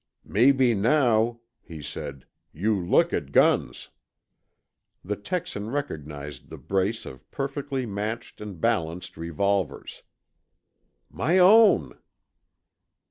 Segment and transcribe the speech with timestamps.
[0.25, 3.89] "Maybe now," he said, "you look at guns."
[5.05, 10.01] The Texan recognized the brace of perfectly matched and balanced revolvers.
[11.11, 11.99] "My own!"